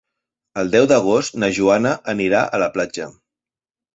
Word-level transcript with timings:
El 0.61 0.71
deu 0.75 0.87
d'agost 0.91 1.37
na 1.43 1.49
Joana 1.59 1.91
anirà 2.15 2.41
a 2.45 2.61
la 2.65 2.73
platja. 2.79 3.09